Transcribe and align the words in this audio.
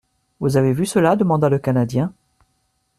—Vous 0.39 0.57
avez 0.57 0.73
vu 0.73 0.87
cela? 0.87 1.15
demanda 1.15 1.47
le 1.47 1.59
Canadien. 1.59 2.11